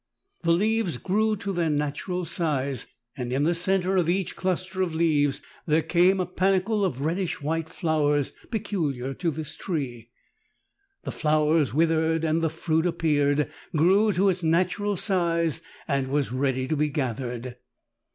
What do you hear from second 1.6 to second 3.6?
natural size, and in the